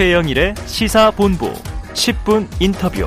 [0.00, 1.52] 최영일의 시사본부
[1.92, 3.06] 10분 인터뷰.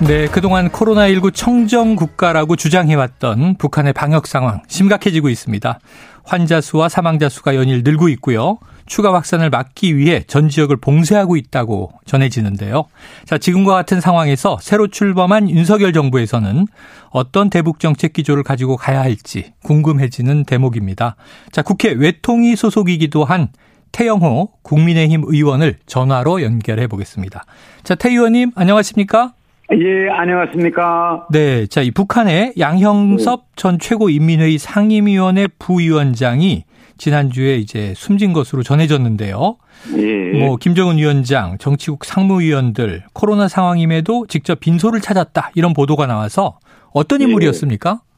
[0.00, 5.78] 네, 그동안 코로나19 청정 국가라고 주장해왔던 북한의 방역 상황 심각해지고 있습니다.
[6.24, 8.56] 환자 수와 사망자 수가 연일 늘고 있고요.
[8.86, 12.86] 추가 확산을 막기 위해 전 지역을 봉쇄하고 있다고 전해지는데요.
[13.26, 16.66] 자, 지금과 같은 상황에서 새로 출범한 윤석열 정부에서는
[17.10, 21.16] 어떤 대북 정책 기조를 가지고 가야 할지 궁금해지는 대목입니다.
[21.52, 23.48] 자, 국회 외통위 소속이기도 한
[23.96, 27.46] 태영호 국민의힘 의원을 전화로 연결해 보겠습니다.
[27.82, 29.32] 자, 태 의원님 안녕하십니까?
[29.72, 31.26] 예, 안녕하십니까?
[31.30, 33.46] 네, 자, 이 북한의 양형섭 네.
[33.56, 36.64] 전 최고인민회의 상임위원회 부위원장이
[36.98, 39.56] 지난주에 이제 숨진 것으로 전해졌는데요.
[39.96, 40.38] 예.
[40.40, 46.58] 뭐 김정은 위원장, 정치국 상무위원들 코로나 상황임에도 직접 빈소를 찾았다 이런 보도가 나와서
[46.92, 47.24] 어떤 예.
[47.24, 48.00] 인물이었습니까?
[48.02, 48.15] 예,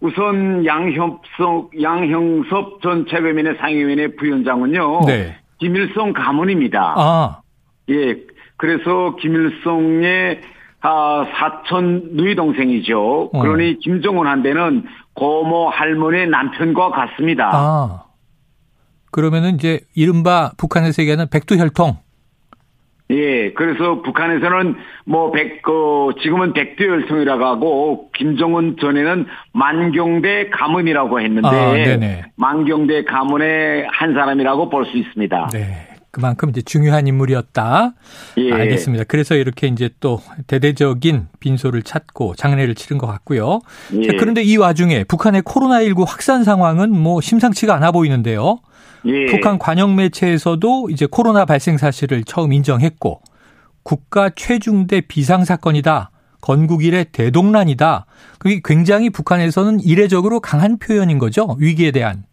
[0.00, 5.00] 우선 양협석 양형섭 전 최고위원회 상임위원회 부위원장은요.
[5.06, 5.36] 네.
[5.58, 6.94] 김일성 가문입니다.
[6.96, 7.40] 아.
[7.88, 8.16] 예,
[8.56, 10.40] 그래서 김일성의
[10.80, 13.30] 아, 사촌 누이 동생이죠.
[13.32, 13.40] 어.
[13.40, 17.50] 그러니 김정은 한테는 고모 할머니 남편과 같습니다.
[17.52, 18.04] 아.
[19.10, 22.03] 그러면은 이제 이른바 북한에서 얘기하는 백두혈통.
[23.10, 32.26] 예, 그래서 북한에서는 뭐 백, 그, 지금은 백두혈통이라고 하고, 김정은 전에는 만경대 가문이라고 했는데, 아,
[32.36, 35.48] 만경대 가문의 한 사람이라고 볼 수 있습니다.
[35.52, 35.88] 네.
[36.14, 37.92] 그만큼 이제 중요한 인물이었다.
[38.38, 38.52] 예.
[38.52, 39.02] 알겠습니다.
[39.08, 43.58] 그래서 이렇게 이제 또 대대적인 빈소를 찾고 장례를 치른 것 같고요.
[43.94, 44.06] 예.
[44.06, 48.60] 자, 그런데 이 와중에 북한의 코로나19 확산 상황은 뭐 심상치가 않아 보이는데요.
[49.06, 49.26] 예.
[49.26, 53.20] 북한 관영 매체에서도 이제 코로나 발생 사실을 처음 인정했고
[53.82, 56.10] 국가 최중대 비상 사건이다.
[56.40, 58.06] 건국 이래 대동란이다.
[58.38, 61.56] 그게 굉장히 북한에서는 이례적으로 강한 표현인 거죠.
[61.58, 62.24] 위기에 대한.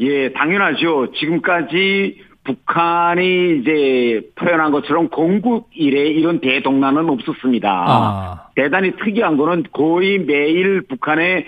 [0.00, 1.12] 예, 당연하죠.
[1.12, 7.68] 지금까지 북한이 이제 표현한 것처럼 건국 이래 이런 대동란은 없었습니다.
[7.70, 8.48] 아.
[8.56, 11.44] 대단히 특이한 거는 거의 매일 북한의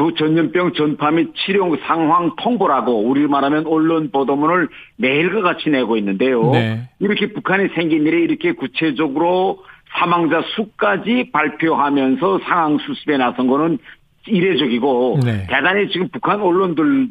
[0.00, 6.52] 두 전염병 전파 및 치료 상황 통보라고 우리 말하면 언론 보도문을 매일과 같이 내고 있는데요.
[6.52, 6.88] 네.
[7.00, 9.62] 이렇게 북한이 생긴 일에 이렇게 구체적으로
[9.98, 13.76] 사망자 수까지 발표하면서 상황 수습에 나선 거는
[14.26, 15.46] 이례적이고 네.
[15.50, 17.10] 대단히 지금 북한 언론들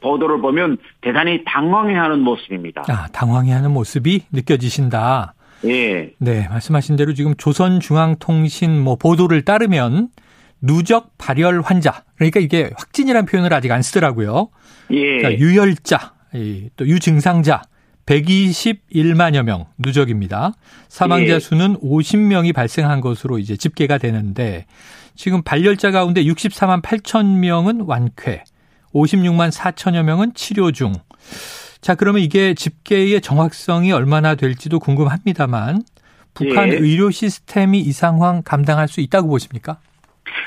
[0.00, 2.84] 보도를 보면 대단히 당황해하는 모습입니다.
[2.88, 5.34] 아, 당황해하는 모습이 느껴지신다.
[5.66, 6.14] 예.
[6.18, 10.08] 네, 말씀하신 대로 지금 조선중앙통신 뭐 보도를 따르면
[10.62, 14.48] 누적 발열 환자 그러니까 이게 확진이라는 표현을 아직 안 쓰더라고요.
[14.90, 15.18] 예.
[15.18, 16.14] 그러니까 유혈자,
[16.76, 17.62] 또 유증상자
[18.06, 20.54] 121만여 명 누적입니다.
[20.88, 21.38] 사망자 예.
[21.40, 24.66] 수는 50명이 발생한 것으로 이제 집계가 되는데
[25.14, 28.44] 지금 발열자 가운데 64만 8천 명은 완쾌,
[28.94, 30.92] 56만 4천여 명은 치료 중.
[31.80, 35.82] 자, 그러면 이게 집계의 정확성이 얼마나 될지도 궁금합니다만
[36.34, 36.74] 북한 예.
[36.74, 39.78] 의료 시스템이 이 상황 감당할 수 있다고 보십니까?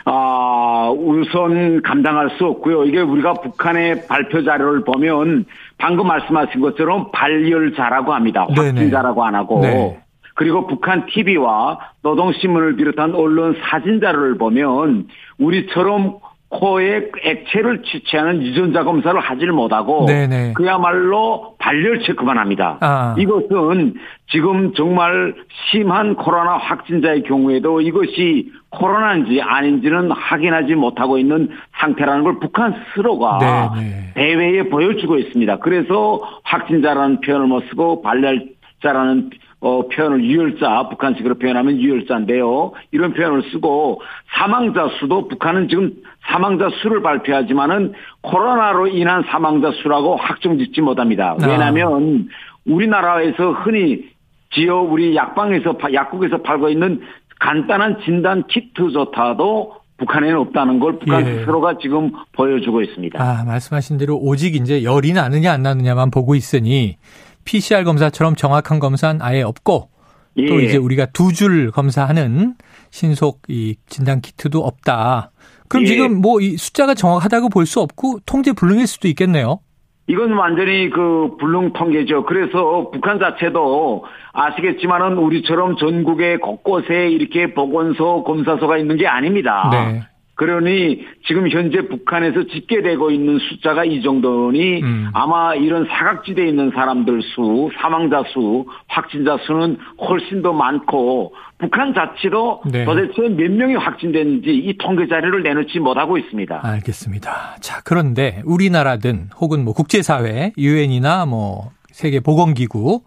[0.05, 2.85] 아, 우선 감당할 수 없고요.
[2.85, 5.45] 이게 우리가 북한의 발표 자료를 보면
[5.77, 8.47] 방금 말씀하신 것처럼 발열자라고 합니다.
[8.49, 9.61] 확진자라고 안 하고.
[9.61, 9.99] 네.
[10.35, 15.07] 그리고 북한 TV와 노동신문을 비롯한 언론 사진 자료를 보면
[15.37, 20.53] 우리처럼 코에 액체를 취취하는 유전자 검사를 하지를 못하고 네네.
[20.53, 22.77] 그야말로 발열 체크만 합니다.
[22.81, 23.15] 아.
[23.19, 23.93] 이것은
[24.31, 25.35] 지금 정말
[25.69, 31.49] 심한 코로나 확진자의 경우에도 이것이 코로나인지 아닌지는 확인하지 못하고 있는
[31.79, 34.13] 상태라는 걸 북한 스스로가 네네.
[34.15, 35.57] 대회에 보여주고 있습니다.
[35.59, 39.29] 그래서 확진자라는 표현을 못 쓰고 발열자라는
[39.61, 42.71] 어, 표현을 유혈자, 북한식으로 표현하면 유혈자인데요.
[42.91, 44.01] 이런 표현을 쓰고
[44.33, 45.91] 사망자 수도 북한은 지금
[46.31, 51.35] 사망자 수를 발표하지만은 코로나로 인한 사망자 수라고 확정짓지 못합니다.
[51.41, 51.47] 아.
[51.47, 52.27] 왜냐하면
[52.65, 54.09] 우리나라에서 흔히
[54.53, 57.01] 지어 우리 약방에서 약국에서 팔고 있는
[57.39, 61.39] 간단한 진단 키트조차도 북한에는 없다는 걸 북한 예.
[61.39, 63.21] 스스로가 지금 보여주고 있습니다.
[63.21, 66.97] 아, 말씀하신 대로 오직 이제 열이 나느냐 안 나느냐만 보고 있으니
[67.43, 69.89] PCR 검사처럼 정확한 검사는 아예 없고
[70.37, 70.45] 예.
[70.47, 72.55] 또 이제 우리가 두 줄 검사하는
[72.91, 75.31] 신속 이 진단 키트도 없다.
[75.69, 75.87] 그럼 예.
[75.87, 79.59] 지금 뭐 이 숫자가 정확하다고 볼 수 없고 통제 불능일 수도 있겠네요.
[80.07, 82.25] 이건 완전히 그 불능 통계죠.
[82.25, 89.69] 그래서 북한 자체도 아시겠지만은 우리처럼 전국의 곳곳에 이렇게 보건소, 검사소가 있는 게 아닙니다.
[89.71, 90.01] 네.
[90.39, 95.09] 그러니 지금 현재 북한에서 집계되고 있는 숫자가 이 정도니 음.
[95.11, 102.61] 아마 이런 사각지대에 있는 사람들 수, 사망자 수, 확진자 수는 훨씬 더 많고 북한 자체도
[102.71, 102.85] 네.
[102.85, 106.61] 도대체 몇 명이 확진됐는지 이 통계 자료를 내놓지 못하고 있습니다.
[106.63, 107.57] 알겠습니다.
[107.59, 113.01] 자, 그런데 우리나라든 혹은 뭐 국제사회, 유엔이나 뭐 세계 보건기구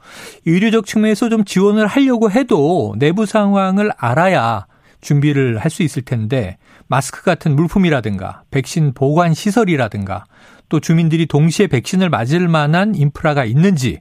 [0.44, 4.66] 의료적 측면에서 좀 지원을 하려고 해도 내부 상황을 알아야
[5.00, 6.58] 준비를 할 수 있을 텐데
[6.92, 10.24] 마스크 같은 물품이라든가 백신 보관 시설이라든가
[10.68, 13.98] 또 주민들이 동시에 백신을 맞을 만한 인프라가 있는지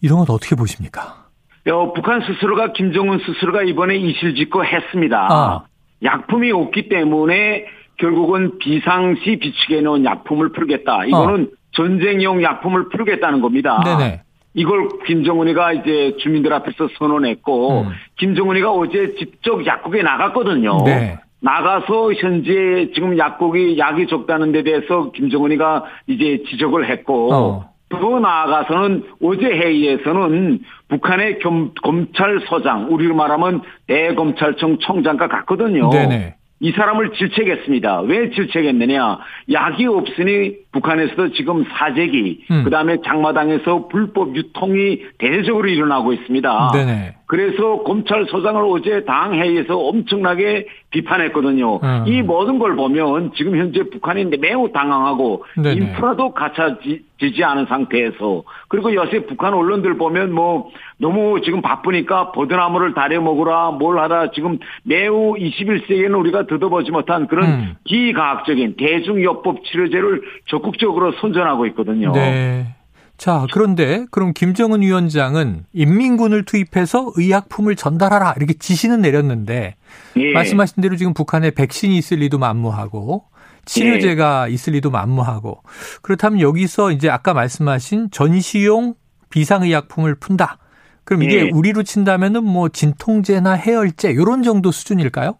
[0.00, 1.26] 이런 건 어떻게 보십니까?
[1.70, 5.28] 어, 북한 스스로가 김정은 스스로가 이번에 이실직고 했습니다.
[5.30, 5.64] 아.
[6.02, 7.66] 약품이 없기 때문에
[7.98, 11.04] 결국은 비상시 비축해 놓은 약품을 풀겠다.
[11.04, 11.56] 이거는 어.
[11.72, 13.82] 전쟁용 약품을 풀겠다는 겁니다.
[13.84, 14.22] 네네.
[14.54, 17.90] 이걸 김정은이가 이제 주민들 앞에서 선언했고 음.
[18.16, 20.84] 김정은이가 어제 직접 약국에 나갔거든요.
[20.86, 21.18] 네.
[21.40, 27.70] 나가서 현재 지금 약국이 약이 적다는 데 대해서 김정은이가 이제 지적을 했고 어.
[27.90, 35.90] 더 나아가서는 어제 회의에서는 북한의 겸, 검찰서장, 우리로 말하면 대검찰청 청장과 같거든요.
[35.90, 36.34] 네네.
[36.60, 38.00] 이 사람을 질책했습니다.
[38.02, 39.18] 왜 질책했느냐?
[39.52, 42.64] 약이 없으니 북한에서도 지금 사재기, 음.
[42.64, 46.70] 그 다음에 장마당에서 불법 유통이 대대적으로 일어나고 있습니다.
[46.74, 47.14] 네네.
[47.28, 51.76] 그래서 검찰서장을 어제 당 회의에서 엄청나게 비판했거든요.
[51.76, 52.04] 음.
[52.06, 55.74] 이 모든 걸 보면 지금 현재 북한이 매우 당황하고 네네.
[55.74, 63.20] 인프라도 갖춰지지 않은 상태에서 그리고 요새 북한 언론들 보면 뭐 너무 지금 바쁘니까 버드나무를 다려
[63.20, 67.74] 먹으라 뭘 하라 지금 매우 21세기에는 우리가 듣어보지 못한 그런 음.
[67.84, 72.12] 비과학적인 대중요법 치료제를 적극 적으로 선전하고 있거든요.
[72.12, 72.74] 네.
[73.18, 79.74] 자, 그런데 그럼 김정은 위원장은 인민군을 투입해서 의약품을 전달하라 이렇게 지시는 내렸는데
[80.16, 80.32] 예.
[80.32, 83.24] 말씀하신 대로 지금 북한에 백신이 있을 리도 만무하고
[83.64, 84.54] 치료제가 예.
[84.54, 85.62] 있을 리도 만무하고
[86.02, 88.94] 그렇다면 여기서 이제 아까 말씀하신 전시용
[89.30, 90.58] 비상의약품을 푼다.
[91.02, 91.50] 그럼 이게 예.
[91.50, 95.38] 우리로 친다면은 뭐 진통제나 해열제 이런 정도 수준일까요?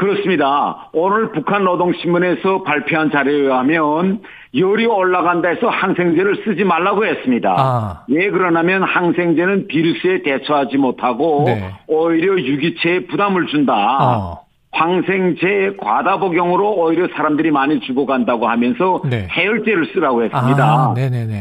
[0.00, 0.88] 그렇습니다.
[0.94, 4.22] 오늘 북한 노동신문에서 발표한 자료에 의하면
[4.56, 7.54] 열이 올라간다 해서 항생제를 쓰지 말라고 했습니다.
[7.56, 8.04] 아.
[8.08, 11.70] 왜 그러냐면 항생제는 비루스에 대처하지 못하고 네.
[11.86, 13.74] 오히려 유기체에 부담을 준다.
[13.74, 14.49] 어.
[14.72, 19.26] 항생제 과다 복용으로 오히려 사람들이 많이 죽어간다고 하면서 네.
[19.30, 20.64] 해열제를 쓰라고 했습니다.
[20.64, 20.94] 아,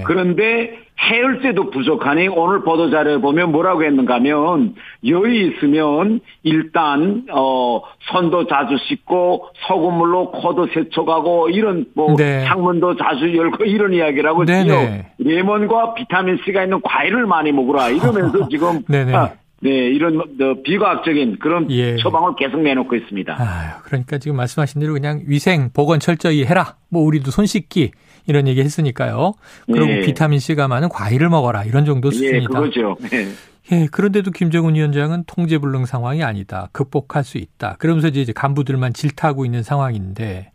[0.06, 7.81] 그런데 해열제도 부족하니 오늘 보도 자료에 보면 뭐라고 했는가 하면 열이 있으면 일단 어
[8.12, 12.44] 손도 자주 씻고 소금물로 코도 세척하고 이런 뭐 네.
[12.46, 18.81] 창문도 자주 열고 이런 이야기라고 네요 레몬과 비타민 C가 있는 과일을 많이 먹으라 이러면서 지금
[18.88, 19.16] 네네.
[19.16, 20.25] 아, 네, 이런 뭐,
[20.63, 21.97] 비과학적인 그런 예.
[21.97, 23.35] 처방을 계속 내놓고 있습니다.
[23.38, 26.75] 아, 그러니까 지금 말씀하신 대로 그냥 위생 보건 철저히 해라.
[26.89, 27.91] 뭐 우리도 손 씻기
[28.25, 29.33] 이런 얘기 했으니까요.
[29.65, 30.01] 그리고 예.
[30.01, 32.38] 비타민 C가 많은 과일을 먹어라 이런 정도 예, 수준이다.
[32.41, 32.97] 예, 그거죠.
[33.09, 33.27] 네.
[33.71, 36.69] 예, 그런데도 김정은 위원장은 통제불능 상황이 아니다.
[36.71, 37.75] 극복할 수 있다.
[37.79, 40.51] 그러면서 이제 간부들만 질타하고 있는 상황인데,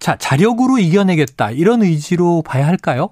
[0.00, 3.10] 자 자력으로 이겨내겠다 이런 의지로 봐야 할까요?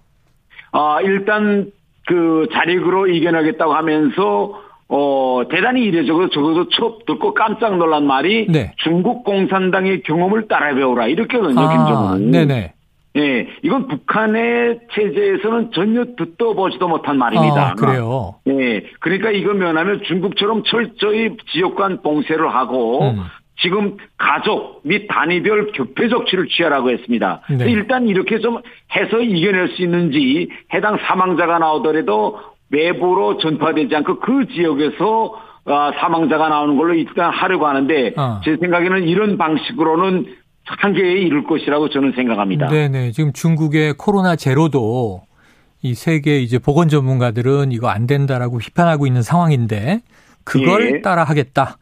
[0.73, 1.71] 아 일단
[2.07, 8.73] 그 자력으로 이겨내겠다고 하면서 어, 대단히 이례적으로 적어도 초 듣고 깜짝 놀란 말이 네.
[8.79, 12.31] 중국 공산당의 경험을 따라 배우라 이렇게거든요, 아, 김정은.
[12.31, 12.73] 네네.
[13.17, 17.71] 예, 이건 북한의 체제에서는 전혀 듣도 보지도 못한 말입니다.
[17.71, 18.37] 아, 그래요?
[18.47, 23.25] 예, 그러니까 이거 면하면 중국처럼 철저히 지역간 봉쇄를 하고 음.
[23.61, 27.43] 지금 가족 및 단위별 격폐 조치를 취하라고 했습니다.
[27.51, 27.71] 네.
[27.71, 28.61] 일단 이렇게 좀
[28.95, 32.39] 해서 이겨낼 수 있는지 해당 사망자가 나오더라도
[32.71, 35.35] 외부로 전파되지 않고 그 지역에서
[35.65, 38.41] 아, 사망자가 나오는 걸로 일단 하려고 하는데 어.
[38.45, 40.27] 제 생각에는 이런 방식으로는
[40.65, 42.69] 한계에 이를 것이라고 저는 생각합니다.
[42.69, 43.13] 네네.
[43.13, 45.23] 지금 중국의 코로나 제로도
[45.83, 50.01] 이 세계 이제 보건 전문가들은 이거 안 된다라고 비판하고 있는 상황인데
[50.45, 51.01] 그걸 예.
[51.03, 51.79] 따라 하겠다.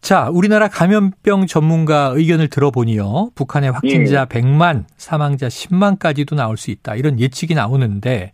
[0.00, 3.30] 자, 우리나라 감염병 전문가 의견을 들어보니요.
[3.36, 4.24] 북한의 확진자 예.
[4.24, 6.96] 100만, 사망자 10만까지도 나올 수 있다.
[6.96, 8.32] 이런 예측이 나오는데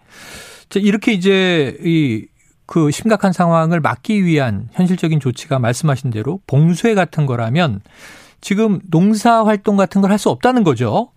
[0.58, 2.27] 자, 이렇게 이제 이
[2.69, 7.81] 그 심각한 상황을 막기 위한 현실적인 조치가 말씀하신 대로 봉쇄 같은 거라면
[8.43, 11.09] 지금 농사 활동 같은 걸 할 수 없다는 거죠.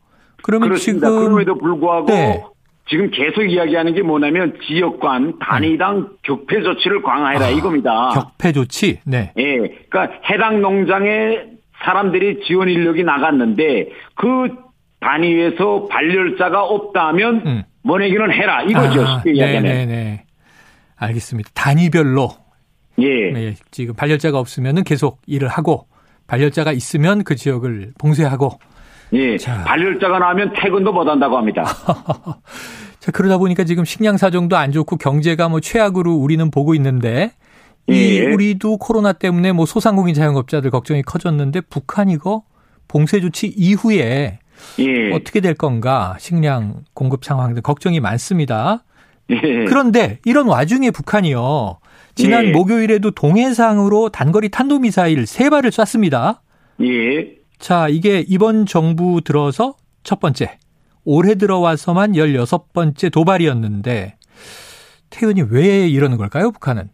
[0.44, 1.08] 그러면 그렇습니다.
[1.10, 2.42] 지금 그럼에도 불구하고 네.
[2.90, 6.08] 지금 계속 이야기하는 게 뭐냐면 지역간 단위당 네.
[6.24, 8.10] 격폐 조치를 강화해라 아, 이겁니다.
[8.14, 9.00] 격폐 조치.
[9.06, 9.34] 네.
[9.38, 9.58] 예.
[9.90, 11.48] 그러니까 해당 농장에
[11.84, 14.56] 사람들이 지원 인력이 나갔는데 그
[15.02, 17.64] 단위에서 발열자가 없다면 음.
[17.84, 19.06] 뭐내기는 해라 이거죠.
[19.06, 19.64] 아, 쉽게 이야기하면.
[19.64, 20.26] 네네네.
[20.96, 21.50] 알겠습니다.
[21.54, 22.32] 단위별로.
[23.00, 23.32] 예.
[23.32, 25.88] 네, 지금 발열자가 없으면 계속 일을 하고
[26.28, 28.60] 발열자가 있으면 그 지역을 봉쇄하고.
[29.14, 29.38] 예.
[29.38, 29.64] 자.
[29.64, 31.66] 발열자가 나오면 퇴근도 못 한다고 합니다.
[33.00, 37.32] 자, 그러다 보니까 지금 식량 사정도 안 좋고 경제가 뭐 최악으로 우리는 보고 있는데
[37.88, 38.32] 이 예.
[38.32, 42.44] 우리도 코로나 때문에 뭐 소상공인 자영업자들 걱정이 커졌는데 북한 이거
[42.88, 44.40] 봉쇄 조치 이후에
[44.80, 45.12] 예.
[45.14, 48.84] 어떻게 될 건가 식량 공급 상황 등 걱정이 많습니다.
[49.30, 49.66] 예.
[49.66, 51.80] 그런데 이런 와중에 북한이요.
[52.16, 52.52] 지난 예.
[52.52, 56.42] 목요일에도 동해상으로 단거리 탄도미사일 세 발을 쐈습니다.
[56.82, 57.36] 예.
[57.58, 60.58] 자, 이게 이번 정부 들어서 첫 번째,
[61.06, 64.16] 올해 들어와서만 16번째 도발이었는데
[65.10, 66.90] 태연이 왜 이러는 걸까요, 북한은?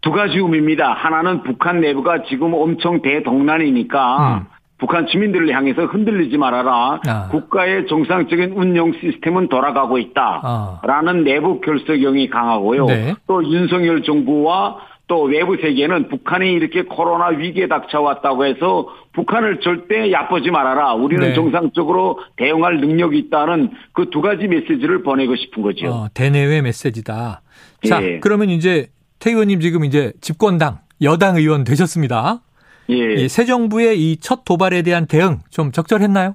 [0.00, 0.92] 두 가지 의미입니다.
[0.94, 4.46] 하나는 북한 내부가 지금 엄청 대동난이니까 음.
[4.78, 7.00] 북한 주민들을 향해서 흔들리지 말아라.
[7.06, 7.28] 아.
[7.30, 10.40] 국가의 정상적인 운영 시스템은 돌아가고 있다.
[10.42, 10.80] 아.
[10.84, 12.86] 라는 내부 결석형이 강하고요.
[12.86, 13.14] 네.
[13.26, 14.76] 또 윤석열 정부와
[15.08, 20.92] 또 외부 세계는 북한이 이렇게 코로나 위기에 닥쳐왔다고 해서 북한을 절대 얕보지 말아라.
[20.94, 21.34] 우리는 네.
[21.34, 25.86] 정상적으로 대응할 능력이 있다는 그 두 가지 메시지를 보내고 싶은 거죠.
[25.88, 27.40] 어, 대내외 메시지다.
[27.88, 28.20] 자, 예.
[28.20, 32.40] 그러면 이제 태 의원님 지금 이제 집권당 여당 의원 되셨습니다.
[32.88, 33.28] 예.
[33.28, 36.34] 새 정부의 이 첫 도발에 대한 대응 좀 적절했나요?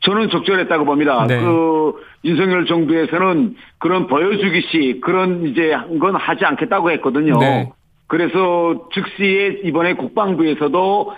[0.00, 1.26] 저는 적절했다고 봅니다.
[1.26, 1.38] 네.
[1.40, 1.92] 그
[2.24, 7.38] 윤석열 정부에서는 그런 보여주기식 그런 이제 건 하지 않겠다고 했거든요.
[7.38, 7.70] 네.
[8.06, 11.12] 그래서 즉시에 이번에 국방부에서도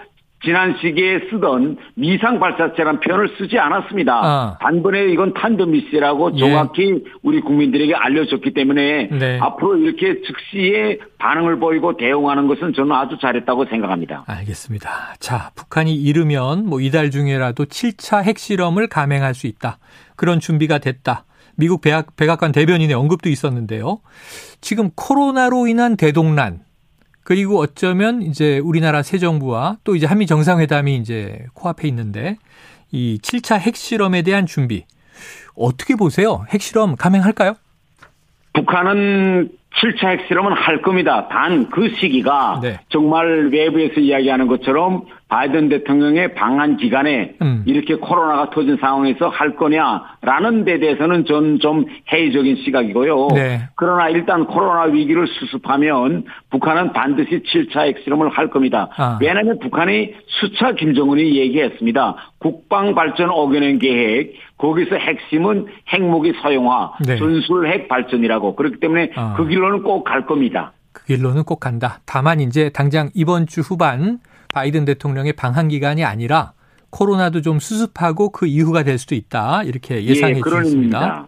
[0.45, 4.13] 지난 시기에 쓰던 미상 발사체란 표현을 쓰지 않았습니다.
[4.13, 4.59] 아.
[4.61, 6.39] 단번에 이건 탄도미시라고 예.
[6.39, 9.39] 정확히 우리 국민들에게 알려졌기 때문에 네.
[9.41, 14.25] 앞으로 이렇게 즉시에 반응을 보이고 대응하는 것은 저는 아주 잘했다고 생각합니다.
[14.27, 15.15] 알겠습니다.
[15.21, 19.79] 자, 북한이 이르면 뭐 이달 중에라도 7차 핵실험을 감행할 수 있다.
[20.17, 21.25] 그런 준비가 됐다.
[21.57, 24.01] 미국 백악, 백악관 대변인의 언급도 있었는데요.
[24.61, 26.61] 지금 코로나로 인한 대동란
[27.25, 32.37] 그리고 어쩌면 이제 우리나라 새 정부와 또 이제 한미 정상회담이 이제 코앞에 있는데
[32.91, 34.85] 이 7차 핵실험에 대한 준비
[35.55, 36.45] 어떻게 보세요?
[36.51, 37.55] 핵실험 감행할까요?
[38.55, 39.51] 북한은
[39.83, 41.29] 7차 핵실험은 할 겁니다.
[41.29, 42.79] 단 그 시기가 네.
[42.89, 47.63] 정말 외부에서 이야기하는 것처럼 바이든 대통령의 방한 기간에 음.
[47.67, 53.29] 이렇게 코로나가 터진 상황에서 할 거냐라는 데 대해서는 전 좀 회의적인 시각이고요.
[53.35, 53.61] 네.
[53.77, 58.89] 그러나 일단 코로나 위기를 수습하면 북한은 반드시 7차 핵실험을 할 겁니다.
[58.97, 59.19] 아.
[59.21, 62.17] 왜냐하면 북한이 수차 김정은이 얘기했습니다.
[62.39, 67.17] 국방 발전 5개년 계획 거기서 핵심은 핵무기 사용화, 네.
[67.17, 69.35] 전술 핵 발전이라고 그렇기 때문에 아.
[69.37, 70.73] 그 길로는 꼭 갈 겁니다.
[70.93, 71.99] 그 길로는 꼭 간다.
[72.07, 74.21] 다만 이제 당장 이번 주 후반
[74.55, 76.53] 바이든 대통령의 방한 기간이 아니라
[76.91, 79.65] 코로나도 좀 수습하고 그 이후가 될 수도 있다.
[79.65, 81.27] 이렇게 예상해 예, 주셨습니다.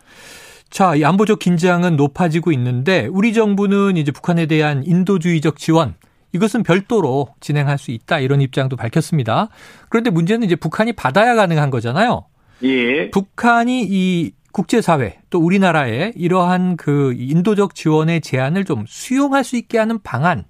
[0.71, 5.95] 자, 이 안보적 긴장은 높아지고 있는데 우리 정부는 이제 북한에 대한 인도주의적 지원
[6.33, 9.49] 이것은 별도로 진행할 수 있다 이런 입장도 밝혔습니다.
[9.89, 12.27] 그런데 문제는 이제 북한이 받아야 가능한 거잖아요.
[12.63, 13.11] 예.
[13.11, 19.99] 북한이 이 국제사회 또 우리나라에 이러한 그 인도적 지원의 제안을 좀 수용할 수 있게 하는
[20.03, 20.45] 방안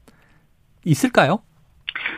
[0.85, 1.41] 있을까요?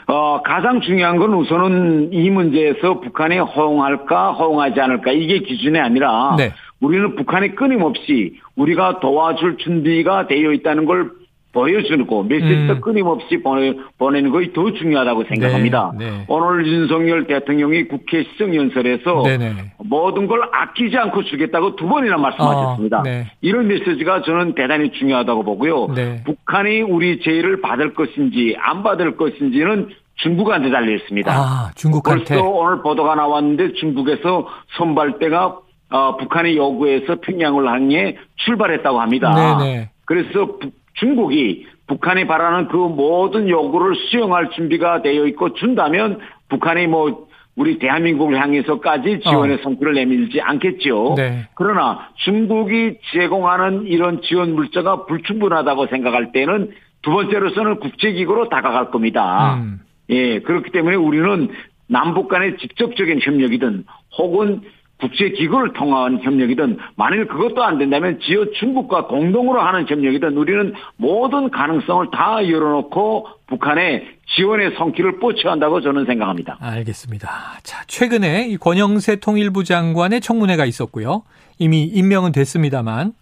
[0.08, 6.52] 어, 가장 중요한 건 우선은 이 문제에서 북한이 허용할까, 허용하지 않을까, 이게 기준이 아니라, 네.
[6.80, 11.10] 우리는 북한이 끊임없이 우리가 도와줄 준비가 되어 있다는 걸
[11.56, 12.80] 보여주고 메시지도 음.
[12.82, 15.92] 끊임없이 보내, 보내는 것이 더 중요하다고 생각합니다.
[15.98, 16.24] 네, 네.
[16.28, 22.98] 오늘 윤석열 대통령이 국회 시정연설에서 네, 네, 모든 걸 아끼지 않고 주겠다고 두 번이나 말씀하셨습니다.
[22.98, 23.30] 어, 네.
[23.40, 25.86] 이런 메시지가 저는 대단히 중요하다고 보고요.
[25.94, 26.22] 네.
[26.24, 31.32] 북한이 우리 제의를 받을 것인지 안 받을 것인지는 중국한테 달려 있습니다.
[31.32, 32.34] 아, 중국한테.
[32.34, 34.46] 벌써 오늘 보도가 나왔는데 중국에서
[34.76, 35.58] 선발대가
[35.88, 39.58] 어, 북한의 요구에서 평양을 향해 출발했다고 합니다.
[39.58, 39.90] 네네.
[40.04, 47.26] 그래서 북, 중국이 북한이 바라는 그 모든 요구를 수용할 준비가 되어 있고 준다면 북한이 뭐
[47.54, 49.58] 우리 대한민국을 향해서까지 지원의 어.
[49.62, 51.14] 성과를 내밀지 않겠죠.
[51.16, 51.48] 네.
[51.54, 56.72] 그러나 중국이 제공하는 이런 지원 물자가 불충분하다고 생각할 때는
[57.02, 59.54] 두 번째로서는 국제기구로 다가갈 겁니다.
[59.54, 59.80] 음.
[60.10, 61.48] 예, 그렇기 때문에 우리는
[61.88, 63.84] 남북 간의 직접적인 협력이든
[64.18, 64.60] 혹은
[65.00, 72.10] 국제기구를 통한 협력이든 만일 그것도 안 된다면 지어 중국과 공동으로 하는 협력이든 우리는 모든 가능성을
[72.12, 76.56] 다 열어놓고 북한의 지원의 성기를 뻗쳐야 한다고 저는 생각합니다.
[76.60, 77.28] 알겠습니다.
[77.62, 81.22] 자, 최근에 이 권영세 통일부 장관의 청문회가 있었고요.
[81.58, 83.12] 이미 임명은 됐습니다만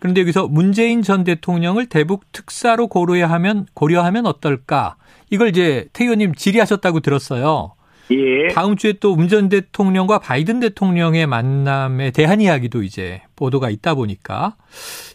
[0.00, 4.96] 그런데 여기서 문재인 전 대통령을 대북 특사로 고려하면 고려하면 어떨까?
[5.30, 7.74] 이걸 이제 태 의원님 질의하셨다고 들었어요.
[8.10, 8.48] 예.
[8.48, 14.56] 다음 주에 또 문전 대통령과 바이든 대통령의 만남에 대한 이야기도 이제 보도가 있다 보니까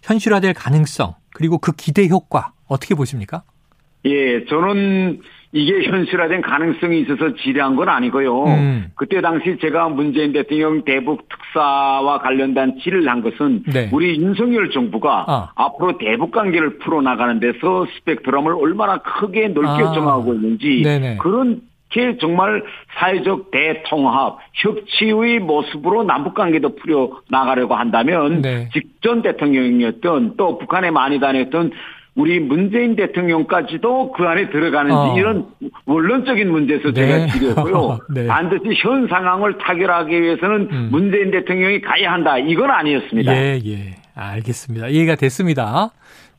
[0.04, 3.44] 현실화될 가능성 그리고 그 기대 효과 어떻게 보십니까?
[4.06, 8.44] 예, 저는 이게 현실화된 가능성이 있어서 지뢰한 건 아니고요.
[8.46, 8.92] 음.
[8.96, 13.90] 그때 당시 제가 문재인 대통령 대북 특사와 관련된 질의를 한 것은 네.
[13.92, 15.52] 우리 윤석열 정부가 아.
[15.56, 19.92] 앞으로 대북 관계를 풀어나가는 데서 스펙트럼을 얼마나 크게 넓게 아.
[19.94, 21.18] 정하고 있는지 네네.
[21.18, 21.62] 그런
[21.94, 22.64] 이렇게 정말
[23.00, 28.70] 사회적 대통합, 협치의 모습으로 남북관계도 풀어 나가려고 한다면 네.
[28.74, 31.72] 직전 대통령이었던 또 북한에 많이 다녔던
[32.16, 35.18] 우리 문재인 대통령까지도 그 안에 들어가는지 어.
[35.18, 35.48] 이런
[35.86, 36.94] 원론적인 문제에서 네.
[36.94, 38.00] 제가 지렸고요.
[38.14, 38.28] 네.
[38.28, 40.90] 반드시 현 상황을 타결하기 위해서는 음.
[40.92, 42.38] 문재인 대통령이 가야 한다.
[42.38, 43.36] 이건 아니었습니다.
[43.36, 43.96] 예, 예.
[44.16, 44.90] 알겠습니다.
[44.90, 45.92] 이해가 됐습니다.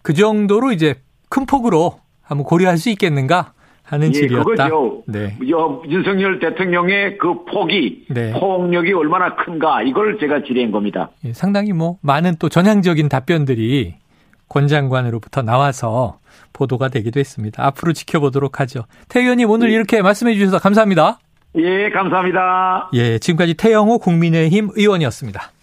[0.03, 0.97] 그 정도로 이제
[1.31, 3.53] 큰 폭으로 한번 고려할 수 있겠는가
[3.91, 4.45] 하는 예, 질이었다.
[4.45, 5.03] 그거죠.
[5.07, 5.37] 네.
[5.41, 8.33] 윤석열 대통령의 그 폭이 네.
[8.33, 11.11] 폭력이 얼마나 큰가 이걸 제가 질의한 겁니다.
[11.25, 13.97] 예, 상당히 뭐 많은 또 전향적인 답변들이
[14.49, 16.19] 권 장관으로부터 나와서
[16.53, 17.67] 보도가 되기도 했습니다.
[17.67, 18.85] 앞으로 지켜보도록 하죠.
[19.09, 19.75] 태 의원님 오늘 예.
[19.75, 21.19] 이렇게 말씀해 주셔서 감사합니다.
[21.57, 22.91] 예, 감사합니다.
[22.95, 25.51] 예, 지금까지 태영호 국민의힘 의원이었습니다.